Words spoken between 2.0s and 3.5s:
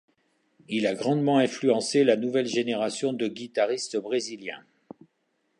la nouvelle génération de